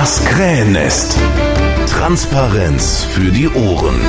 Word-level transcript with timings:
Das 0.00 0.24
Krähennest. 0.24 1.14
Transparenz 1.86 3.04
für 3.12 3.30
die 3.30 3.50
Ohren. 3.50 4.00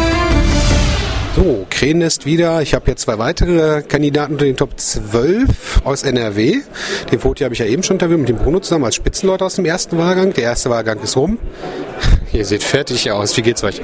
So, 1.35 1.65
Krähennest 1.69 2.25
wieder. 2.25 2.61
Ich 2.61 2.73
habe 2.73 2.89
jetzt 2.89 3.01
zwei 3.01 3.19
weitere 3.19 3.81
Kandidaten 3.81 4.31
unter 4.31 4.45
den 4.45 4.55
Top 4.55 4.79
12 4.79 5.81
aus 5.83 6.03
NRW. 6.03 6.61
Den 7.11 7.19
Foti 7.19 7.43
habe 7.43 7.53
ich 7.53 7.59
ja 7.59 7.65
eben 7.65 7.83
schon 7.83 7.95
interviewt 7.95 8.19
mit 8.19 8.29
dem 8.29 8.37
Bruno 8.37 8.61
zusammen 8.61 8.85
als 8.85 8.95
Spitzenleute 8.95 9.43
aus 9.43 9.55
dem 9.55 9.65
ersten 9.65 9.97
Wahlgang. 9.97 10.31
Der 10.31 10.45
erste 10.45 10.69
Wahlgang 10.69 10.97
ist 11.01 11.17
rum. 11.17 11.37
Ihr 12.31 12.45
seht 12.45 12.63
fertig 12.63 13.11
aus. 13.11 13.35
Wie 13.35 13.41
geht's 13.41 13.61
euch? 13.65 13.81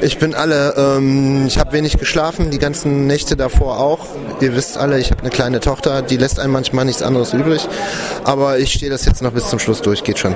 Ich 0.00 0.16
bin 0.16 0.34
alle, 0.34 0.72
ähm, 0.78 1.44
ich 1.46 1.58
habe 1.58 1.74
wenig 1.74 1.98
geschlafen, 1.98 2.52
die 2.52 2.58
ganzen 2.58 3.06
Nächte 3.06 3.36
davor 3.36 3.80
auch. 3.80 4.06
Ihr 4.40 4.56
wisst 4.56 4.78
alle, 4.78 4.98
ich 4.98 5.10
habe 5.10 5.20
eine 5.20 5.30
kleine 5.30 5.60
Tochter, 5.60 6.00
die 6.00 6.16
lässt 6.16 6.40
einem 6.40 6.54
manchmal 6.54 6.86
nichts 6.86 7.02
anderes 7.02 7.34
übrig. 7.34 7.68
Aber 8.24 8.58
ich 8.58 8.72
stehe 8.72 8.90
das 8.90 9.04
jetzt 9.04 9.20
noch 9.20 9.32
bis 9.32 9.50
zum 9.50 9.58
Schluss 9.58 9.82
durch, 9.82 10.04
geht 10.04 10.18
schon. 10.18 10.34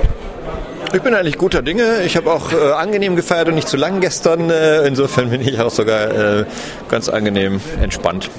Ich 0.91 1.03
bin 1.03 1.13
eigentlich 1.13 1.37
guter 1.37 1.61
Dinge. 1.61 2.01
Ich 2.03 2.17
habe 2.17 2.31
auch 2.31 2.51
äh, 2.51 2.71
angenehm 2.71 3.15
gefeiert 3.15 3.47
und 3.47 3.53
nicht 3.53 3.69
zu 3.69 3.77
lang 3.77 3.99
gestern. 3.99 4.49
Äh, 4.49 4.87
insofern 4.87 5.29
bin 5.29 5.39
ich 5.41 5.59
auch 5.59 5.69
sogar 5.69 6.39
äh, 6.39 6.45
ganz 6.89 7.09
angenehm 7.09 7.61
entspannt. 7.79 8.31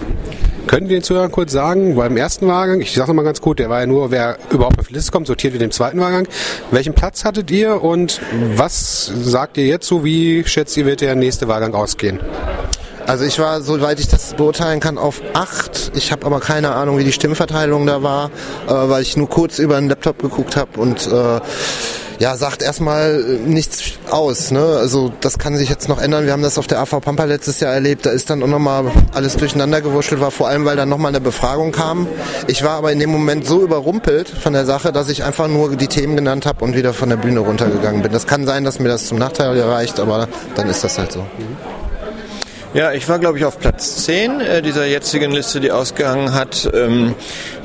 Können 0.66 0.88
wir 0.88 0.98
den 0.98 1.04
Zuhörern 1.04 1.30
kurz 1.30 1.52
sagen, 1.52 1.94
beim 1.94 2.16
ersten 2.16 2.48
Wahlgang, 2.48 2.80
ich 2.80 2.92
sage 2.92 3.14
mal 3.14 3.22
ganz 3.22 3.40
gut, 3.40 3.60
der 3.60 3.70
war 3.70 3.80
ja 3.80 3.86
nur, 3.86 4.10
wer 4.10 4.36
überhaupt 4.50 4.80
auf 4.80 4.88
die 4.88 4.94
Liste 4.94 5.12
kommt, 5.12 5.28
sortiert 5.28 5.54
wie 5.54 5.58
dem 5.58 5.70
zweiten 5.70 6.00
Wahlgang. 6.00 6.26
Welchen 6.72 6.92
Platz 6.92 7.24
hattet 7.24 7.52
ihr 7.52 7.82
und 7.82 8.20
was 8.56 9.06
sagt 9.06 9.56
ihr 9.56 9.66
jetzt 9.66 9.86
so? 9.86 10.04
Wie 10.04 10.44
schätzt 10.44 10.76
ihr, 10.76 10.86
wird 10.86 11.02
der 11.02 11.14
nächste 11.14 11.46
Wahlgang 11.46 11.74
ausgehen? 11.74 12.18
Also 13.06 13.24
ich 13.24 13.38
war, 13.38 13.60
soweit 13.62 14.00
ich 14.00 14.08
das 14.08 14.34
beurteilen 14.34 14.80
kann, 14.80 14.98
auf 14.98 15.22
acht. 15.34 15.92
Ich 15.94 16.10
habe 16.10 16.26
aber 16.26 16.40
keine 16.40 16.72
Ahnung, 16.72 16.98
wie 16.98 17.04
die 17.04 17.12
Stimmverteilung 17.12 17.86
da 17.86 18.02
war, 18.02 18.30
äh, 18.66 18.70
weil 18.70 19.02
ich 19.02 19.16
nur 19.16 19.28
kurz 19.28 19.60
über 19.60 19.76
den 19.76 19.88
Laptop 19.88 20.18
geguckt 20.18 20.56
habe 20.56 20.80
und 20.80 21.06
äh, 21.06 21.40
ja, 22.20 22.36
sagt 22.36 22.62
erstmal 22.62 23.18
äh, 23.18 23.48
nichts 23.48 23.92
aus. 24.10 24.50
Ne? 24.50 24.60
Also 24.60 25.10
das 25.20 25.38
kann 25.38 25.56
sich 25.56 25.70
jetzt 25.70 25.88
noch 25.88 26.00
ändern. 26.00 26.26
Wir 26.26 26.32
haben 26.32 26.42
das 26.42 26.58
auf 26.58 26.66
der 26.66 26.78
AV 26.78 27.00
Pampa 27.00 27.24
letztes 27.24 27.60
Jahr 27.60 27.72
erlebt. 27.72 28.04
Da 28.04 28.10
ist 28.10 28.28
dann 28.28 28.42
auch 28.42 28.46
nochmal 28.46 28.92
alles 29.12 29.36
durcheinander 29.36 29.80
gewurschtelt, 29.80 30.20
war 30.20 30.30
vor 30.30 30.46
allem, 30.46 30.66
weil 30.66 30.76
dann 30.76 30.90
nochmal 30.90 31.08
eine 31.08 31.20
Befragung 31.20 31.72
kam. 31.72 32.06
Ich 32.46 32.62
war 32.62 32.72
aber 32.72 32.92
in 32.92 32.98
dem 32.98 33.10
Moment 33.10 33.46
so 33.46 33.62
überrumpelt 33.62 34.28
von 34.28 34.52
der 34.52 34.66
Sache, 34.66 34.92
dass 34.92 35.08
ich 35.08 35.24
einfach 35.24 35.48
nur 35.48 35.74
die 35.76 35.88
Themen 35.88 36.14
genannt 36.14 36.44
habe 36.44 36.62
und 36.62 36.76
wieder 36.76 36.92
von 36.92 37.08
der 37.08 37.16
Bühne 37.16 37.40
runtergegangen 37.40 38.02
bin. 38.02 38.12
Das 38.12 38.26
kann 38.26 38.44
sein, 38.44 38.64
dass 38.64 38.78
mir 38.78 38.88
das 38.88 39.06
zum 39.06 39.16
Nachteil 39.16 39.56
erreicht, 39.56 39.98
aber 39.98 40.28
dann 40.56 40.68
ist 40.68 40.84
das 40.84 40.98
halt 40.98 41.12
so. 41.12 41.24
Ja, 42.72 42.92
ich 42.92 43.08
war, 43.08 43.18
glaube 43.18 43.36
ich, 43.36 43.44
auf 43.44 43.58
Platz 43.58 44.04
10 44.04 44.40
äh, 44.40 44.62
dieser 44.62 44.86
jetzigen 44.86 45.32
Liste, 45.32 45.58
die 45.58 45.72
ausgehangen 45.72 46.34
hat. 46.34 46.70
Ähm, 46.72 47.16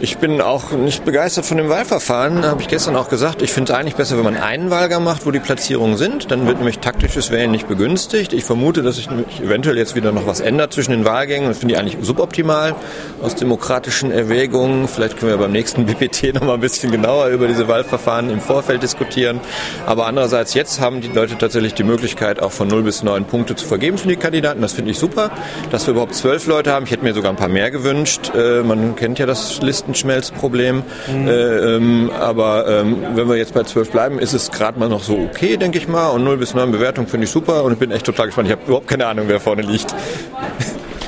ich 0.02 0.18
bin 0.18 0.42
auch 0.42 0.72
nicht 0.72 1.06
begeistert 1.06 1.46
von 1.46 1.58
dem 1.58 1.70
Wahlverfahren, 1.70 2.44
habe 2.44 2.64
ich 2.64 2.68
gestern 2.68 2.96
auch 2.96 3.08
gesagt. 3.08 3.44
Ich 3.44 3.54
finde 3.54 3.72
es 3.72 3.78
eigentlich 3.78 3.96
besser, 3.96 4.18
wenn 4.18 4.24
man 4.24 4.36
einen 4.36 4.72
Wahlgang 4.72 5.04
macht, 5.04 5.28
wo 5.28 5.32
die 5.32 5.40
Platzierungen 5.40 5.96
sind. 5.98 6.32
Dann 6.32 6.48
wird 6.48 6.58
nämlich 6.58 6.80
taktisches 6.80 7.30
Wählen 7.30 7.52
nicht 7.52 7.68
begünstigt. 7.68 8.34
Ich 8.34 8.46
vermute, 8.46 8.82
dass 8.82 8.96
sich 8.96 9.08
eventuell 9.44 9.78
jetzt 9.78 9.96
wieder 9.96 10.12
noch 10.12 10.26
was 10.26 10.40
ändert 10.40 10.74
zwischen 10.74 10.90
den 10.90 11.06
Wahlgängen. 11.06 11.50
Das 11.50 11.60
finde 11.60 11.76
ich 11.76 11.80
eigentlich 11.80 11.98
suboptimal 12.02 12.74
aus 13.22 13.36
demokratischen 13.36 14.10
Erwägungen. 14.10 14.88
Vielleicht 14.88 15.20
können 15.20 15.34
wir 15.34 15.38
beim 15.38 15.52
nächsten 15.52 15.86
BPT 15.86 16.34
noch 16.34 16.42
mal 16.42 16.56
ein 16.56 16.62
bisschen 16.62 16.92
genauer 16.92 17.28
über 17.28 17.48
diese 17.48 17.68
Wahlverfahren 17.68 18.32
im 18.32 18.42
Vorfeld 18.42 18.82
diskutieren. 18.82 19.40
Aber 19.86 20.08
andererseits, 20.08 20.56
jetzt 20.56 20.82
haben 20.82 21.02
die 21.02 21.10
Leute 21.10 21.38
tatsächlich 21.38 21.76
die 21.76 21.84
Möglichkeit, 21.84 22.42
auch 22.42 22.52
von 22.52 22.68
0 22.68 22.82
bis 22.82 23.04
9 23.04 23.26
Punkte 23.26 23.56
zu 23.56 23.68
vergeben 23.68 24.00
für 24.00 24.08
die 24.08 24.16
Kandidaten. 24.16 24.62
Das 24.62 24.74
finde 24.74 24.90
ich 24.90 24.95
super, 24.98 25.32
dass 25.72 25.88
wir 25.88 25.94
überhaupt 25.94 26.16
zwölf 26.16 26.48
Leute 26.48 26.72
haben. 26.72 26.86
Ich 26.86 26.92
hätte 26.92 27.04
mir 27.04 27.14
sogar 27.14 27.32
ein 27.32 27.38
paar 27.38 27.48
mehr 27.48 27.72
gewünscht. 27.72 28.32
Äh, 28.36 28.64
man 28.64 28.96
kennt 28.96 29.20
ja 29.20 29.26
das 29.26 29.62
Listenschmelzproblem. 29.62 30.84
Mhm. 31.12 31.28
Äh, 31.28 31.32
ähm, 31.32 32.12
aber 32.20 32.68
ähm, 32.68 32.98
wenn 33.16 33.28
wir 33.28 33.36
jetzt 33.36 33.54
bei 33.54 33.64
zwölf 33.64 33.92
bleiben, 33.92 34.20
ist 34.20 34.34
es 34.34 34.52
gerade 34.52 34.80
mal 34.80 34.90
noch 34.90 35.04
so 35.04 35.18
okay, 35.18 35.58
denke 35.58 35.78
ich 35.78 35.88
mal. 35.88 36.10
Und 36.10 36.24
0 36.24 36.38
bis 36.38 36.54
9 36.54 36.72
Bewertung 36.72 37.08
finde 37.08 37.26
ich 37.26 37.32
super 37.32 37.64
und 37.64 37.74
ich 37.74 37.80
bin 37.80 37.92
echt 37.92 38.06
total 38.06 38.28
gespannt. 38.28 38.48
Ich 38.48 38.54
habe 38.54 38.64
überhaupt 38.66 38.88
keine 38.88 39.08
Ahnung, 39.08 39.26
wer 39.28 39.40
vorne 39.40 39.62
liegt. 39.62 39.94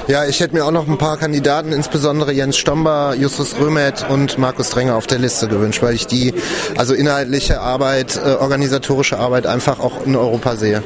Ja, 0.08 0.24
ich 0.24 0.40
hätte 0.40 0.56
mir 0.56 0.64
auch 0.64 0.72
noch 0.72 0.88
ein 0.88 0.98
paar 0.98 1.18
Kandidaten, 1.18 1.74
insbesondere 1.74 2.32
Jens 2.32 2.58
Stomber, 2.58 3.14
Justus 3.20 3.60
Römet 3.60 4.06
und 4.08 4.38
Markus 4.38 4.70
Drenger 4.70 4.96
auf 4.96 5.06
der 5.06 5.20
Liste 5.20 5.50
gewünscht, 5.50 5.84
weil 5.84 5.96
ich 5.96 6.08
die, 6.08 6.34
also 6.78 6.94
inhaltliche 6.94 7.60
Arbeit, 7.60 8.16
äh, 8.16 8.36
organisatorische 8.36 9.20
Arbeit 9.20 9.46
einfach 9.48 9.82
auch 9.82 10.06
in 10.06 10.16
Europa 10.16 10.56
sehe. 10.56 10.82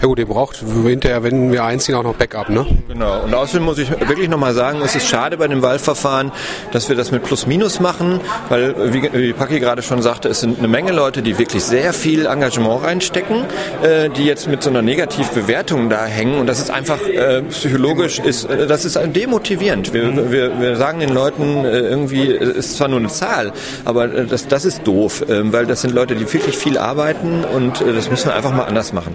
Ja 0.00 0.06
gut, 0.06 0.18
ihr 0.18 0.26
braucht 0.26 0.56
hinterher, 0.56 1.22
wenn 1.22 1.52
wir 1.52 1.62
einziehen, 1.62 1.94
auch 1.94 2.02
noch 2.02 2.14
Backup, 2.14 2.48
ne? 2.48 2.64
Genau. 2.88 3.22
Und 3.22 3.34
außerdem 3.34 3.62
muss 3.62 3.76
ich 3.76 3.90
wirklich 3.90 4.30
nochmal 4.30 4.54
sagen, 4.54 4.80
es 4.82 4.94
ist 4.94 5.06
schade 5.06 5.36
bei 5.36 5.46
dem 5.46 5.60
Wahlverfahren, 5.60 6.32
dass 6.72 6.88
wir 6.88 6.96
das 6.96 7.10
mit 7.10 7.22
Plus-Minus 7.22 7.80
machen, 7.80 8.18
weil, 8.48 8.94
wie, 8.94 9.12
wie 9.12 9.32
Paki 9.34 9.60
gerade 9.60 9.82
schon 9.82 10.00
sagte, 10.00 10.30
es 10.30 10.40
sind 10.40 10.58
eine 10.58 10.68
Menge 10.68 10.92
Leute, 10.92 11.20
die 11.20 11.36
wirklich 11.38 11.62
sehr 11.64 11.92
viel 11.92 12.24
Engagement 12.24 12.82
reinstecken, 12.82 13.44
äh, 13.82 14.08
die 14.08 14.24
jetzt 14.24 14.48
mit 14.48 14.62
so 14.62 14.70
einer 14.70 14.80
Negativbewertung 14.80 15.90
da 15.90 16.06
hängen 16.06 16.40
und 16.40 16.46
das 16.46 16.60
ist 16.60 16.70
einfach 16.70 17.06
äh, 17.06 17.42
psychologisch, 17.50 18.20
ist, 18.20 18.44
äh, 18.44 18.66
das 18.66 18.86
ist 18.86 18.98
demotivierend. 19.14 19.92
Wir, 19.92 20.32
wir, 20.32 20.58
wir 20.58 20.76
sagen 20.76 21.00
den 21.00 21.12
Leuten 21.12 21.66
äh, 21.66 21.78
irgendwie, 21.78 22.26
es 22.32 22.56
ist 22.56 22.76
zwar 22.78 22.88
nur 22.88 23.00
eine 23.00 23.08
Zahl, 23.08 23.52
aber 23.84 24.14
äh, 24.14 24.24
das, 24.24 24.48
das 24.48 24.64
ist 24.64 24.86
doof, 24.86 25.28
äh, 25.28 25.52
weil 25.52 25.66
das 25.66 25.82
sind 25.82 25.92
Leute, 25.92 26.14
die 26.14 26.32
wirklich 26.32 26.56
viel 26.56 26.78
arbeiten 26.78 27.44
und 27.44 27.82
das 27.82 28.10
müssen 28.10 28.28
wir 28.28 28.34
einfach 28.34 28.54
mal 28.54 28.64
anders 28.64 28.94
machen. 28.94 29.14